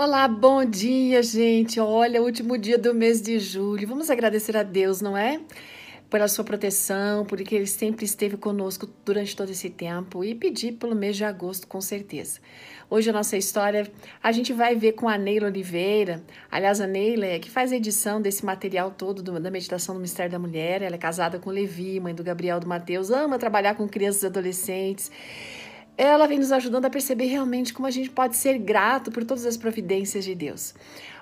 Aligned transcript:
Olá, 0.00 0.28
bom 0.28 0.64
dia, 0.64 1.20
gente. 1.24 1.80
Olha, 1.80 2.22
último 2.22 2.56
dia 2.56 2.78
do 2.78 2.94
mês 2.94 3.20
de 3.20 3.40
julho. 3.40 3.88
Vamos 3.88 4.08
agradecer 4.08 4.56
a 4.56 4.62
Deus, 4.62 5.00
não 5.00 5.16
é? 5.16 5.40
Pela 6.08 6.28
sua 6.28 6.44
proteção, 6.44 7.24
porque 7.24 7.56
Ele 7.56 7.66
sempre 7.66 8.04
esteve 8.04 8.36
conosco 8.36 8.88
durante 9.04 9.34
todo 9.34 9.50
esse 9.50 9.68
tempo 9.68 10.22
e 10.22 10.36
pedir 10.36 10.74
pelo 10.74 10.94
mês 10.94 11.16
de 11.16 11.24
agosto, 11.24 11.66
com 11.66 11.80
certeza. 11.80 12.38
Hoje 12.88 13.10
a 13.10 13.12
nossa 13.12 13.36
história 13.36 13.90
a 14.22 14.30
gente 14.30 14.52
vai 14.52 14.76
ver 14.76 14.92
com 14.92 15.08
a 15.08 15.18
Neila 15.18 15.48
Oliveira. 15.48 16.22
Aliás, 16.48 16.80
a 16.80 16.86
Neila 16.86 17.26
é 17.26 17.40
que 17.40 17.50
faz 17.50 17.72
a 17.72 17.76
edição 17.76 18.22
desse 18.22 18.46
material 18.46 18.92
todo 18.92 19.20
do, 19.20 19.40
da 19.40 19.50
meditação 19.50 19.96
do 19.96 20.00
Mistério 20.00 20.30
da 20.30 20.38
Mulher. 20.38 20.80
Ela 20.80 20.94
é 20.94 20.98
casada 20.98 21.40
com 21.40 21.50
Levi, 21.50 21.98
mãe 21.98 22.14
do 22.14 22.22
Gabriel 22.22 22.60
do 22.60 22.68
Mateus, 22.68 23.10
ama 23.10 23.36
trabalhar 23.36 23.74
com 23.74 23.88
crianças 23.88 24.22
e 24.22 24.26
adolescentes 24.26 25.10
ela 25.98 26.28
vem 26.28 26.38
nos 26.38 26.52
ajudando 26.52 26.84
a 26.84 26.90
perceber 26.90 27.26
realmente 27.26 27.74
como 27.74 27.88
a 27.88 27.90
gente 27.90 28.08
pode 28.08 28.36
ser 28.36 28.56
grato 28.56 29.10
por 29.10 29.24
todas 29.24 29.44
as 29.44 29.56
providências 29.56 30.24
de 30.24 30.32
Deus. 30.32 30.72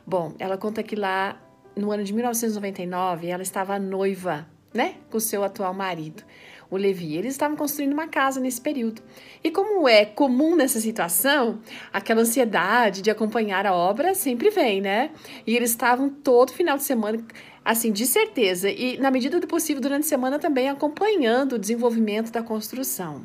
Bom, 0.06 0.34
ela 0.38 0.58
conta 0.58 0.82
que 0.82 0.94
lá 0.94 1.40
no 1.74 1.90
ano 1.90 2.04
de 2.04 2.12
1999 2.12 3.26
ela 3.26 3.42
estava 3.42 3.78
noiva, 3.78 4.46
né, 4.74 4.96
com 5.10 5.18
seu 5.18 5.42
atual 5.42 5.72
marido, 5.72 6.22
o 6.70 6.76
Levi. 6.76 7.16
Eles 7.16 7.32
estavam 7.32 7.56
construindo 7.56 7.94
uma 7.94 8.06
casa 8.06 8.38
nesse 8.38 8.60
período. 8.60 9.00
E 9.42 9.50
como 9.50 9.88
é 9.88 10.04
comum 10.04 10.54
nessa 10.54 10.78
situação, 10.78 11.60
aquela 11.90 12.20
ansiedade 12.20 13.00
de 13.00 13.10
acompanhar 13.10 13.66
a 13.66 13.72
obra 13.72 14.14
sempre 14.14 14.50
vem, 14.50 14.82
né? 14.82 15.10
E 15.46 15.56
eles 15.56 15.70
estavam 15.70 16.10
todo 16.10 16.52
final 16.52 16.76
de 16.76 16.84
semana 16.84 17.24
assim, 17.64 17.90
de 17.90 18.06
certeza, 18.06 18.70
e 18.70 18.96
na 18.98 19.10
medida 19.10 19.40
do 19.40 19.46
possível 19.48 19.82
durante 19.82 20.04
a 20.04 20.08
semana 20.08 20.38
também 20.38 20.68
acompanhando 20.68 21.54
o 21.54 21.58
desenvolvimento 21.58 22.30
da 22.30 22.40
construção. 22.40 23.24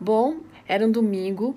Bom, 0.00 0.40
era 0.68 0.86
um 0.86 0.90
domingo, 0.90 1.56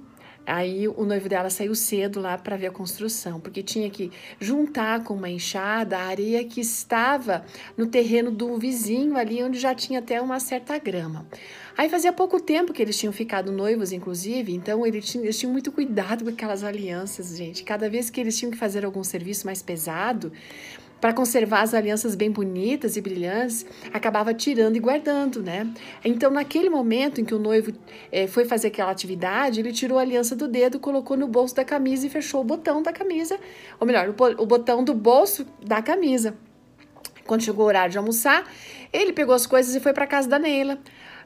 Aí 0.50 0.88
o 0.88 1.06
noivo 1.06 1.30
dela 1.30 1.48
saiu 1.52 1.76
cedo 1.76 2.20
lá 2.20 2.36
para 2.36 2.58
ver 2.58 2.68
a 2.68 2.72
construção, 2.72 3.40
porque 3.40 3.62
tinha 3.62 3.88
que 3.88 4.12
juntar 4.40 5.04
com 5.04 5.14
uma 5.14 5.30
enxada 5.30 5.96
a 5.96 6.06
areia 6.06 6.44
que 6.44 6.60
estava 6.60 7.46
no 7.78 7.86
terreno 7.86 8.32
do 8.32 8.58
vizinho 8.58 9.16
ali, 9.16 9.44
onde 9.44 9.60
já 9.60 9.76
tinha 9.76 10.00
até 10.00 10.20
uma 10.20 10.40
certa 10.40 10.76
grama. 10.80 11.28
Aí 11.78 11.88
fazia 11.88 12.12
pouco 12.12 12.40
tempo 12.40 12.74
que 12.74 12.82
eles 12.82 12.98
tinham 12.98 13.14
ficado 13.14 13.52
noivos, 13.52 13.92
inclusive, 13.92 14.52
então 14.52 14.84
eles 14.88 15.06
tinham, 15.06 15.24
eles 15.24 15.38
tinham 15.38 15.52
muito 15.52 15.72
cuidado 15.72 16.24
com 16.24 16.32
aquelas 16.32 16.64
alianças, 16.64 17.38
gente. 17.38 17.64
Cada 17.64 17.88
vez 17.88 18.10
que 18.10 18.20
eles 18.20 18.36
tinham 18.36 18.52
que 18.52 18.58
fazer 18.58 18.84
algum 18.84 19.04
serviço 19.04 19.46
mais 19.46 19.62
pesado, 19.62 20.32
para 21.00 21.14
conservar 21.14 21.62
as 21.62 21.74
alianças 21.74 22.16
bem 22.16 22.30
bonitas 22.30 22.98
e 22.98 23.02
brilhantes, 23.02 23.66
acabava 23.94 24.34
tirando 24.34 24.76
e 24.76 24.80
guardando, 24.80 25.42
né? 25.42 25.68
Então, 26.04 26.30
naquele 26.32 26.70
momento 26.70 27.22
em 27.22 27.26
que 27.26 27.34
o 27.34 27.40
noivo 27.40 27.72
é, 28.12 28.28
foi 28.28 28.46
fazer 28.46 28.68
aquela 28.68 28.92
atividade, 28.92 29.60
ele 29.60 29.72
tirou 29.72 29.98
a 29.98 30.02
aliança 30.02 30.36
do 30.36 30.48
dedo, 30.48 30.80
colocou 30.80 31.16
no 31.16 31.28
bolso 31.28 31.56
da 31.56 31.64
camisa 31.64 32.08
e 32.08 32.10
fechou 32.10 32.42
o 32.42 32.44
botão 32.44 32.82
da 32.82 32.92
camisa, 32.92 33.40
ou 33.80 33.88
melhor, 33.88 34.10
o, 34.10 34.46
botão 34.46 34.84
do 34.84 34.94
bolso 34.94 35.46
da 35.66 35.82
camisa. 35.82 36.36
Quando 37.26 37.44
chegou 37.44 37.66
o 37.66 37.68
horário 37.68 37.92
de 37.92 37.98
almoçar, 37.98 38.44
ele 38.92 39.14
pegou 39.14 39.36
as 39.36 39.46
coisas 39.46 39.76
e 39.76 39.80
foi 39.80 39.94
para 39.94 40.08
casa 40.08 40.28
da 40.28 40.40
Neila. 40.40 40.80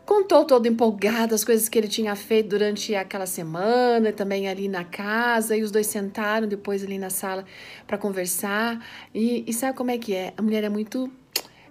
Contou 0.06 0.44
todo 0.44 0.68
empolgado 0.68 1.34
as 1.34 1.46
coisas 1.46 1.70
que 1.70 1.78
ele 1.78 1.88
tinha 1.88 2.14
feito 2.14 2.50
durante 2.50 2.94
aquela 2.94 3.26
semana, 3.26 4.12
também 4.12 4.50
ali 4.50 4.68
na 4.68 4.84
casa, 4.84 5.56
e 5.56 5.64
os 5.64 5.72
dois 5.72 5.88
sentaram 5.88 6.46
depois 6.46 6.84
ali 6.84 6.98
na 7.00 7.10
sala 7.10 7.46
para 7.88 7.98
conversar. 7.98 8.86
E, 9.16 9.46
e, 9.48 9.54
sabe 9.54 9.78
como 9.78 9.92
é 9.92 9.98
que 9.98 10.14
é? 10.14 10.34
A 10.36 10.42
mulher 10.42 10.66
é 10.66 10.70
muito 10.70 11.10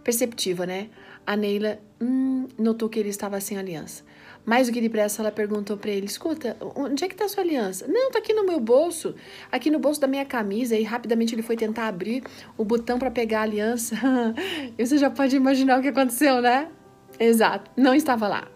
perceptiva, 0.03 0.65
né? 0.65 0.89
A 1.27 1.37
Neila 1.37 1.79
hum, 2.01 2.49
notou 2.59 2.89
que 2.89 2.99
ele 2.99 3.11
estava 3.11 3.39
sem 3.39 3.59
aliança. 3.59 4.03
Mais 4.47 4.67
do 4.67 4.73
que 4.73 4.81
depressa, 4.81 5.21
ela 5.21 5.31
perguntou 5.31 5.77
para 5.77 5.91
ele: 5.91 6.07
Escuta, 6.07 6.57
onde 6.75 7.05
é 7.05 7.09
que 7.09 7.15
está 7.15 7.29
sua 7.29 7.43
aliança? 7.43 7.87
Não, 7.87 8.11
tá 8.11 8.19
aqui 8.19 8.33
no 8.33 8.47
meu 8.47 8.59
bolso, 8.59 9.15
aqui 9.53 9.71
no 9.71 9.79
bolso 9.79 10.01
da 10.01 10.07
minha 10.07 10.25
camisa. 10.25 10.75
E 10.75 10.83
rapidamente 10.83 11.35
ele 11.35 11.43
foi 11.43 11.55
tentar 11.55 11.87
abrir 11.87 12.25
o 12.57 12.65
botão 12.65 12.99
para 12.99 13.11
pegar 13.11 13.41
a 13.41 13.43
aliança. 13.43 13.95
e 14.77 14.81
você 14.85 14.97
já 14.97 15.11
pode 15.11 15.37
imaginar 15.37 15.79
o 15.79 15.83
que 15.83 15.89
aconteceu, 15.89 16.41
né? 16.41 16.69
Exato, 17.19 17.71
não 17.77 17.95
estava 17.95 18.27
lá. 18.29 18.49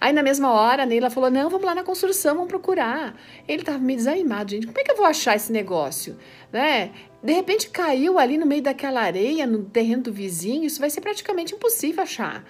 Aí 0.00 0.12
na 0.12 0.22
mesma 0.22 0.52
hora 0.52 0.82
a 0.82 0.86
Neila 0.86 1.10
falou: 1.10 1.30
Não, 1.30 1.48
vamos 1.48 1.66
lá 1.66 1.74
na 1.74 1.82
construção, 1.82 2.34
vamos 2.34 2.48
procurar. 2.48 3.14
Ele 3.48 3.62
estava 3.62 3.78
meio 3.78 3.98
desanimado, 3.98 4.50
gente. 4.50 4.66
Como 4.66 4.78
é 4.78 4.84
que 4.84 4.90
eu 4.90 4.96
vou 4.96 5.06
achar 5.06 5.36
esse 5.36 5.50
negócio? 5.50 6.16
Né? 6.52 6.92
De 7.22 7.32
repente 7.32 7.70
caiu 7.70 8.18
ali 8.18 8.38
no 8.38 8.46
meio 8.46 8.62
daquela 8.62 9.00
areia, 9.00 9.46
no 9.46 9.64
terreno 9.64 10.04
do 10.04 10.12
vizinho, 10.12 10.64
isso 10.64 10.80
vai 10.80 10.90
ser 10.90 11.00
praticamente 11.00 11.54
impossível 11.54 12.02
achar. 12.02 12.44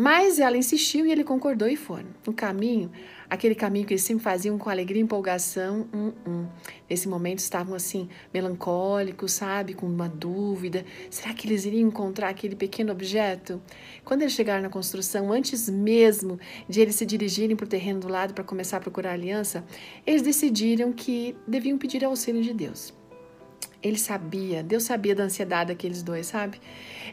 Mas 0.00 0.38
ela 0.38 0.56
insistiu 0.56 1.04
e 1.04 1.10
ele 1.10 1.24
concordou 1.24 1.66
e 1.66 1.74
foram. 1.74 2.06
No 2.24 2.32
caminho, 2.32 2.88
aquele 3.28 3.56
caminho 3.56 3.84
que 3.84 3.94
eles 3.94 4.04
sempre 4.04 4.22
faziam 4.22 4.56
com 4.56 4.70
alegria 4.70 5.00
e 5.00 5.04
empolgação, 5.04 5.88
hum, 5.92 6.12
hum. 6.24 6.46
nesse 6.88 7.08
momento 7.08 7.40
estavam 7.40 7.74
assim, 7.74 8.08
melancólicos, 8.32 9.32
sabe, 9.32 9.74
com 9.74 9.86
uma 9.86 10.08
dúvida. 10.08 10.84
Será 11.10 11.34
que 11.34 11.48
eles 11.48 11.64
iriam 11.64 11.88
encontrar 11.88 12.28
aquele 12.28 12.54
pequeno 12.54 12.92
objeto? 12.92 13.60
Quando 14.04 14.22
eles 14.22 14.34
chegaram 14.34 14.62
na 14.62 14.68
construção, 14.68 15.32
antes 15.32 15.68
mesmo 15.68 16.38
de 16.68 16.80
eles 16.80 16.94
se 16.94 17.04
dirigirem 17.04 17.56
para 17.56 17.66
o 17.66 17.68
terreno 17.68 17.98
do 17.98 18.08
lado 18.08 18.34
para 18.34 18.44
começar 18.44 18.76
a 18.76 18.80
procurar 18.80 19.10
a 19.10 19.14
aliança, 19.14 19.64
eles 20.06 20.22
decidiram 20.22 20.92
que 20.92 21.34
deviam 21.44 21.76
pedir 21.76 22.04
auxílio 22.04 22.40
de 22.40 22.54
Deus. 22.54 22.94
Ele 23.82 23.98
sabia, 23.98 24.62
Deus 24.62 24.84
sabia 24.84 25.16
da 25.16 25.24
ansiedade 25.24 25.72
daqueles 25.72 26.04
dois, 26.04 26.28
sabe? 26.28 26.60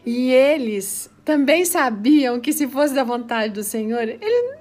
E 0.05 0.31
eles 0.31 1.09
também 1.25 1.65
sabiam 1.65 2.39
que 2.39 2.53
se 2.53 2.67
fosse 2.67 2.93
da 2.93 3.03
vontade 3.03 3.51
do 3.51 3.63
Senhor, 3.63 4.03
eles 4.03 4.59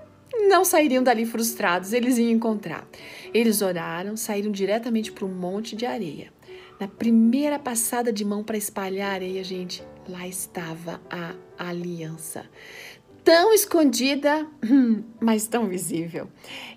não 0.48 0.64
sairiam 0.64 1.02
dali 1.02 1.26
frustrados, 1.26 1.92
eles 1.92 2.16
iam 2.16 2.30
encontrar. 2.30 2.88
Eles 3.32 3.60
oraram, 3.60 4.16
saíram 4.16 4.50
diretamente 4.50 5.12
para 5.12 5.26
um 5.26 5.32
monte 5.32 5.76
de 5.76 5.84
areia. 5.84 6.32
Na 6.80 6.88
primeira 6.88 7.58
passada 7.58 8.12
de 8.12 8.24
mão 8.24 8.42
para 8.42 8.56
espalhar 8.56 9.12
areia, 9.12 9.44
gente, 9.44 9.84
lá 10.08 10.26
estava 10.26 11.00
a 11.08 11.34
aliança 11.56 12.44
tão 13.24 13.54
escondida, 13.54 14.46
mas 15.18 15.46
tão 15.46 15.66
visível. 15.66 16.28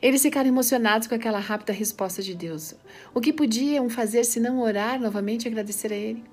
Eles 0.02 0.22
ficaram 0.22 0.48
emocionados 0.48 1.08
com 1.08 1.14
aquela 1.14 1.40
rápida 1.40 1.74
resposta 1.74 2.24
de 2.24 2.34
Deus. 2.34 2.74
O 3.14 3.20
que 3.20 3.34
podiam 3.34 3.90
fazer 3.90 4.24
se 4.24 4.40
não 4.40 4.62
orar 4.62 5.00
novamente 5.00 5.44
e 5.44 5.48
agradecer 5.50 5.92
a 5.92 5.96
Ele? 5.96 6.24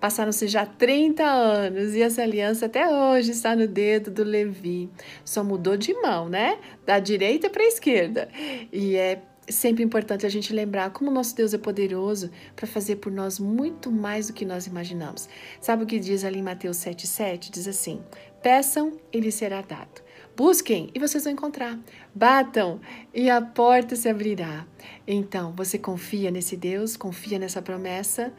Passaram-se 0.00 0.48
já 0.48 0.64
30 0.64 1.22
anos 1.22 1.94
e 1.94 2.00
essa 2.00 2.22
aliança 2.22 2.66
até 2.66 2.88
hoje 2.88 3.32
está 3.32 3.54
no 3.54 3.68
dedo 3.68 4.10
do 4.10 4.24
Levi. 4.24 4.88
Só 5.24 5.44
mudou 5.44 5.76
de 5.76 5.92
mão, 5.94 6.28
né? 6.28 6.58
Da 6.86 6.98
direita 6.98 7.50
para 7.50 7.62
a 7.62 7.66
esquerda. 7.66 8.28
E 8.72 8.96
é 8.96 9.20
sempre 9.46 9.82
importante 9.84 10.24
a 10.24 10.28
gente 10.28 10.52
lembrar 10.52 10.90
como 10.90 11.10
nosso 11.10 11.34
Deus 11.34 11.52
é 11.52 11.58
poderoso 11.58 12.30
para 12.56 12.66
fazer 12.66 12.96
por 12.96 13.12
nós 13.12 13.38
muito 13.38 13.90
mais 13.90 14.28
do 14.28 14.32
que 14.32 14.44
nós 14.44 14.66
imaginamos. 14.66 15.28
Sabe 15.60 15.84
o 15.84 15.86
que 15.86 15.98
diz 15.98 16.24
ali 16.24 16.38
em 16.38 16.42
Mateus 16.42 16.78
7,7? 16.78 17.50
Diz 17.50 17.68
assim: 17.68 18.00
Peçam 18.42 18.98
e 19.12 19.20
lhes 19.20 19.34
será 19.34 19.60
dado. 19.60 20.02
Busquem 20.36 20.88
e 20.94 20.98
vocês 20.98 21.24
vão 21.24 21.32
encontrar. 21.32 21.78
Batam 22.14 22.80
e 23.12 23.28
a 23.28 23.42
porta 23.42 23.94
se 23.96 24.08
abrirá. 24.08 24.66
Então, 25.06 25.52
você 25.52 25.78
confia 25.78 26.30
nesse 26.30 26.56
Deus? 26.56 26.96
Confia 26.96 27.38
nessa 27.38 27.60
promessa? 27.60 28.32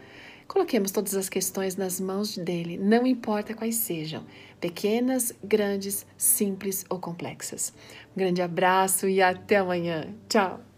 Coloquemos 0.51 0.91
todas 0.91 1.15
as 1.15 1.29
questões 1.29 1.77
nas 1.77 1.97
mãos 2.01 2.37
dele, 2.37 2.77
não 2.77 3.07
importa 3.07 3.53
quais 3.53 3.75
sejam, 3.75 4.25
pequenas, 4.59 5.33
grandes, 5.41 6.05
simples 6.17 6.83
ou 6.89 6.99
complexas. 6.99 7.73
Um 8.13 8.19
grande 8.19 8.41
abraço 8.41 9.07
e 9.07 9.21
até 9.21 9.55
amanhã. 9.55 10.13
Tchau! 10.27 10.70